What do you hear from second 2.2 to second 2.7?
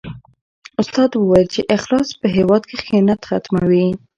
هېواد